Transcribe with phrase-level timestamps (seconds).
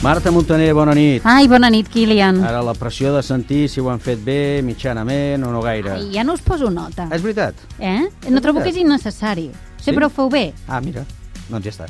[0.00, 1.24] Marta Montaner, bona nit.
[1.26, 2.38] Ai, bona nit, Kilian.
[2.46, 5.96] Ara la pressió de sentir si ho han fet bé, mitjanament o no gaire.
[5.96, 7.08] Ai, ja no us poso nota.
[7.10, 7.58] És veritat?
[7.82, 8.06] Eh?
[8.30, 9.48] No trobo que és innecessari.
[9.82, 10.52] Sempre ho feu bé.
[10.68, 11.02] Ah, mira.
[11.48, 11.86] Doncs ja està.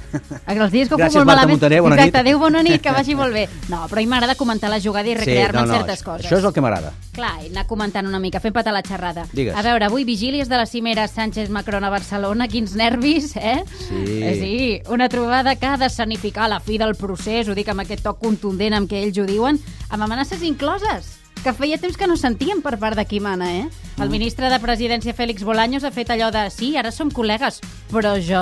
[0.47, 1.57] Els dies que ho Gràcies, feu molt Marta malament...
[1.57, 2.21] Montaner, bona Exacte, nit.
[2.23, 3.49] adéu, bona nit, que vagi molt bé.
[3.69, 6.13] No, però a mi m'agrada comentar la jugada i recrear-me no, en no, certes això-
[6.13, 6.27] coses.
[6.27, 6.93] Això és el que m'agrada.
[7.17, 9.27] Clar, i anar comentant una mica, fent patar la xerrada.
[9.33, 9.57] Digues.
[9.59, 13.65] A veure, avui vigílies de la cimera Sánchez-Macron a Barcelona, quins nervis, eh?
[13.89, 14.05] Sí.
[14.23, 17.83] Eh, sí, una trobada que ha de sanificar la fi del procés, ho dic amb
[17.83, 19.59] aquest toc contundent amb què ells ho diuen,
[19.91, 23.66] amb amenaces incloses que feia temps que no sentíem per part de qui mana, eh?
[23.97, 24.02] Mm.
[24.02, 27.61] El ministre de Presidència, Félix Bolaños, ha fet allò de sí, ara som col·legues,
[27.93, 28.41] però jo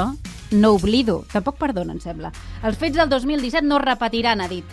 [0.50, 1.24] no oblido.
[1.32, 2.32] Tampoc perdona, em sembla.
[2.62, 4.64] Els fets del 2017 no es repetiran, ha dit.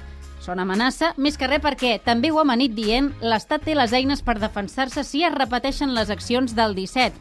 [0.43, 4.21] Són amenaça, més que res perquè, també ho ha amanit dient, l'Estat té les eines
[4.21, 7.15] per defensar-se si es repeteixen les accions del 17.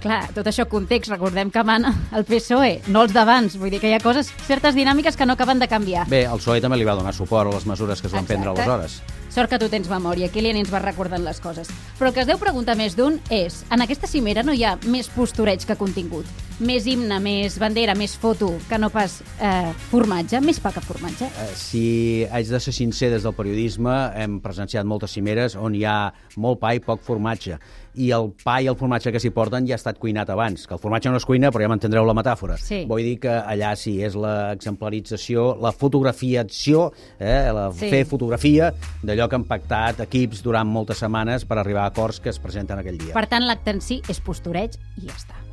[0.00, 3.56] Clar, tot això context, recordem que mana el PSOE, no els d'abans.
[3.60, 6.06] Vull dir que hi ha coses, certes dinàmiques que no acaben de canviar.
[6.08, 8.38] Bé, el PSOE també li va donar suport a les mesures que es van Exacte.
[8.40, 9.02] prendre aleshores.
[9.30, 11.68] Sort que tu tens memòria, Kilian ens va recordant les coses.
[11.98, 14.76] Però el que es deu preguntar més d'un és, en aquesta cimera no hi ha
[14.90, 16.26] més postureig que contingut?
[16.60, 20.42] Més himne, més bandera, més foto, que no pas eh, formatge?
[20.44, 21.24] Més pa que formatge?
[21.30, 25.86] Eh, Si haig de ser sincer des del periodisme, hem presenciat moltes cimeres on hi
[25.88, 27.56] ha molt pa i poc formatge.
[27.96, 30.66] I el pa i el formatge que s'hi porten ja ha estat cuinat abans.
[30.68, 32.58] Que el formatge no es cuina, però ja m'entendreu la metàfora.
[32.60, 32.84] Sí.
[32.86, 37.88] Vull dir que allà sí, és l'exemplarització, la fotografiació, eh, la Sí.
[37.90, 38.72] fer fotografia
[39.02, 42.80] d'allò que han pactat equips durant moltes setmanes per arribar a acords que es presenten
[42.80, 43.14] aquell dia.
[43.16, 45.49] Per tant, l'acte en si és postureig i ja està.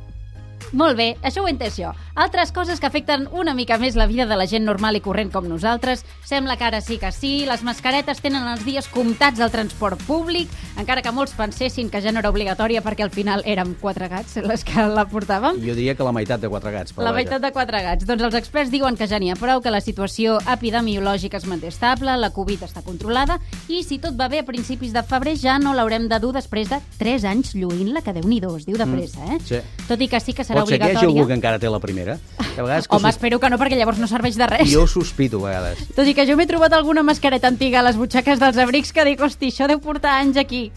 [0.72, 1.92] Molt bé, això ho he entès jo.
[2.14, 5.30] Altres coses que afecten una mica més la vida de la gent normal i corrent
[5.32, 6.04] com nosaltres.
[6.26, 10.50] Sembla que ara sí que sí, les mascaretes tenen els dies comptats al transport públic,
[10.76, 14.36] encara que molts pensessin que ja no era obligatòria perquè al final érem quatre gats
[14.44, 15.60] les que la portàvem.
[15.64, 16.92] Jo diria que la meitat de quatre gats.
[16.94, 17.22] Però La vaja.
[17.22, 18.06] meitat de quatre gats.
[18.06, 21.68] Doncs els experts diuen que ja n'hi ha prou, que la situació epidemiològica es manté
[21.72, 23.38] estable, la Covid està controlada
[23.68, 26.68] i si tot va bé a principis de febrer ja no l'haurem de dur després
[26.68, 29.38] de 3 anys lluint-la, que déu-n'hi-do, es diu de pressa, eh?
[29.38, 29.60] Mm, sí.
[29.88, 31.68] Tot i que sí que serà Pot ser que hi hagi algú que encara té
[31.70, 32.18] la primera.
[32.38, 34.70] A vegades que Home, sos- espero que no, perquè llavors no serveix de res.
[34.72, 35.84] Jo ho sospito, a vegades.
[35.94, 39.04] Tot i que jo m'he trobat alguna mascareta antiga a les butxaques dels abrics que
[39.04, 40.68] dic, hosti, això deu portar anys aquí.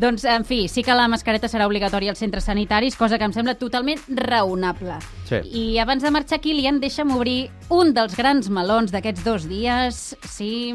[0.00, 3.34] Doncs, en fi, sí que la mascareta serà obligatòria als centres sanitaris, cosa que em
[3.36, 4.94] sembla totalment raonable.
[5.28, 5.42] Sí.
[5.44, 10.16] I abans de marxar, Kilian, deixa'm obrir un dels grans melons d'aquests dos dies.
[10.24, 10.72] Sí...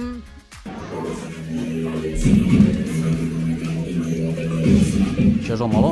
[5.45, 5.91] Això és el meló.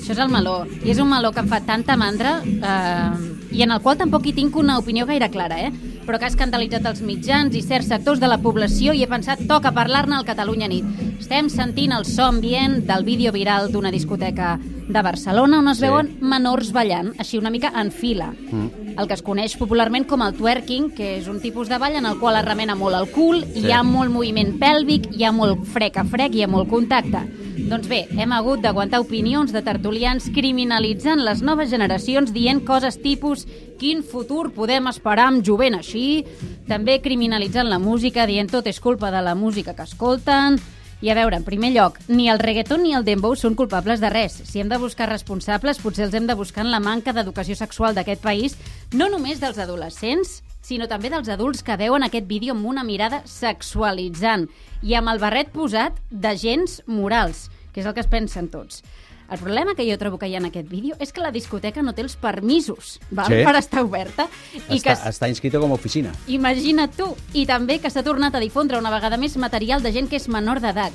[0.00, 0.54] Això és el meló.
[0.86, 4.24] I és un meló que em fa tanta mandra eh, i en el qual tampoc
[4.26, 5.72] hi tinc una opinió gaire clara, eh?
[6.06, 9.40] però que ha escandalitzat els mitjans i certs sectors de la població i he pensat
[9.50, 10.86] toca parlar-ne al Catalunya Nit.
[11.18, 15.82] Estem sentint el so ambient del vídeo viral d'una discoteca de Barcelona on es Sí.
[15.82, 18.30] veuen menors ballant, així una mica en fila.
[18.32, 18.94] Mm.
[19.00, 22.06] El que es coneix popularment com el twerking, que és un tipus de ball en
[22.06, 23.66] el qual es remena molt el cul, Sí.
[23.66, 27.26] hi ha molt moviment pèlvic, hi ha molt frec a frec, hi ha molt contacte.
[27.56, 33.46] Doncs bé, hem hagut d'aguantar opinions de tertulians criminalitzant les noves generacions dient coses tipus
[33.80, 36.26] quin futur podem esperar amb jovent així,
[36.68, 40.60] també criminalitzant la música dient tot és culpa de la música que escolten,
[41.00, 44.10] i a veure, en primer lloc, ni el reggaeton ni el dembow són culpables de
[44.12, 44.36] res.
[44.44, 47.96] Si hem de buscar responsables, potser els hem de buscar en la manca d'educació sexual
[47.96, 48.56] d'aquest país,
[48.92, 53.20] no només dels adolescents, sinó també dels adults que veuen aquest vídeo amb una mirada
[53.30, 54.48] sexualitzant
[54.82, 58.82] i amb el barret posat d'agents morals, que és el que es pensen tots.
[59.30, 61.82] El problema que jo trobo que hi ha en aquest vídeo és que la discoteca
[61.82, 63.30] no té els permisos val?
[63.30, 63.40] Sí.
[63.46, 64.28] per estar oberta.
[64.54, 66.14] I Està, que està inscrita com a oficina.
[66.30, 67.10] Imagina't tu!
[67.34, 70.28] I també que s'ha tornat a difondre una vegada més material de gent que és
[70.30, 70.94] menor d'edat.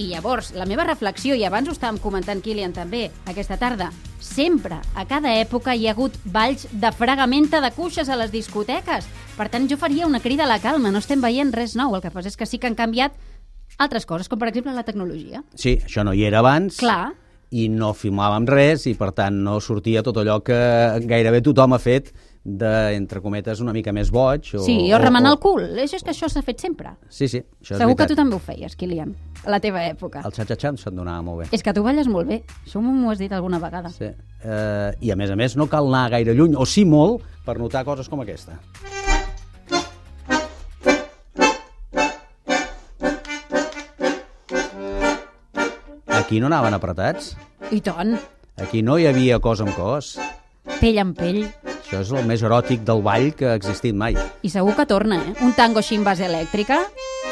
[0.00, 3.90] I llavors, la meva reflexió, i abans ho estàvem comentant Kilian també, aquesta tarda,
[4.22, 9.08] sempre, a cada època, hi ha hagut balls de fregamenta de cuixes a les discoteques.
[9.36, 11.96] Per tant, jo faria una crida a la calma, no estem veient res nou.
[11.96, 13.16] El que passa és que sí que han canviat
[13.82, 15.42] altres coses, com per exemple la tecnologia.
[15.54, 16.78] Sí, això no hi era abans.
[16.80, 17.12] Clar.
[17.52, 20.56] I no filmàvem res i, per tant, no sortia tot allò que
[21.04, 22.12] gairebé tothom ha fet
[22.44, 24.48] de, entre cometes, una mica més boig.
[24.58, 25.62] O, Sí, o remenar el cul.
[25.78, 26.96] És que això s'ha fet sempre.
[27.08, 30.24] Sí, sí, això és Segur que tu també ho feies, Kilian, a la teva època.
[30.26, 31.48] El xatxatxan se't donava molt bé.
[31.52, 32.42] És que tu balles molt bé.
[32.66, 33.90] Això m'ho has dit alguna vegada.
[33.94, 34.10] Sí.
[34.42, 37.58] Eh, I, a més a més, no cal anar gaire lluny, o sí molt, per
[37.62, 38.58] notar coses com aquesta.
[46.06, 47.36] Aquí no anaven apretats.
[47.72, 48.16] I tant,
[48.62, 50.18] Aquí no hi havia cos amb cos.
[50.80, 51.46] pell amb pell.
[51.92, 54.16] Això és el més eròtic del ball que ha existit mai.
[54.16, 55.34] I segur que torna, eh?
[55.44, 56.80] Un tango així amb base elèctrica.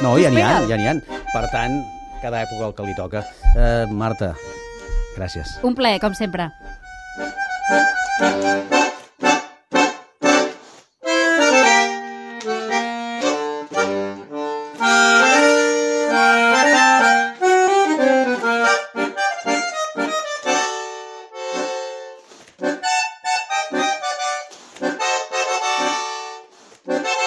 [0.04, 0.98] No, ja n'hi ha, ja n'hi ha.
[1.32, 1.80] Per tant,
[2.20, 3.24] cada època el que li toca.
[3.56, 4.34] Eh, Marta,
[5.16, 5.58] Gràcies.
[5.66, 6.50] Un plaer, com sempre.
[26.84, 27.19] Thank you.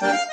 [0.00, 0.25] Bye.